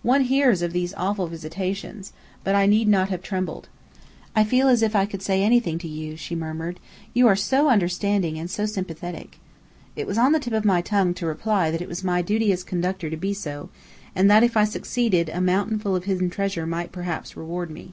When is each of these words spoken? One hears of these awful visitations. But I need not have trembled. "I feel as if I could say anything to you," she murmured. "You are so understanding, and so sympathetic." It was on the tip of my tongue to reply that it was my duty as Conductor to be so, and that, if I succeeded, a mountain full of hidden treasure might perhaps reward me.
One 0.00 0.22
hears 0.22 0.62
of 0.62 0.72
these 0.72 0.94
awful 0.96 1.26
visitations. 1.26 2.14
But 2.42 2.54
I 2.54 2.64
need 2.64 2.88
not 2.88 3.10
have 3.10 3.20
trembled. 3.20 3.68
"I 4.34 4.42
feel 4.42 4.68
as 4.68 4.80
if 4.80 4.96
I 4.96 5.04
could 5.04 5.20
say 5.20 5.42
anything 5.42 5.76
to 5.80 5.86
you," 5.86 6.16
she 6.16 6.34
murmured. 6.34 6.80
"You 7.12 7.26
are 7.26 7.36
so 7.36 7.68
understanding, 7.68 8.38
and 8.38 8.50
so 8.50 8.64
sympathetic." 8.64 9.36
It 9.94 10.06
was 10.06 10.16
on 10.16 10.32
the 10.32 10.40
tip 10.40 10.54
of 10.54 10.64
my 10.64 10.80
tongue 10.80 11.12
to 11.12 11.26
reply 11.26 11.70
that 11.70 11.82
it 11.82 11.88
was 11.88 12.02
my 12.02 12.22
duty 12.22 12.52
as 12.52 12.64
Conductor 12.64 13.10
to 13.10 13.18
be 13.18 13.34
so, 13.34 13.68
and 14.14 14.30
that, 14.30 14.42
if 14.42 14.56
I 14.56 14.64
succeeded, 14.64 15.28
a 15.28 15.42
mountain 15.42 15.78
full 15.78 15.94
of 15.94 16.04
hidden 16.04 16.30
treasure 16.30 16.64
might 16.66 16.90
perhaps 16.90 17.36
reward 17.36 17.70
me. 17.70 17.92